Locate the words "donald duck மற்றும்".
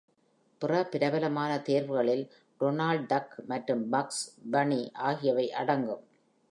2.61-3.83